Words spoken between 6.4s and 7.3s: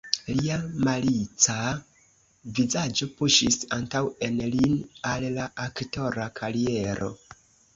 kariero.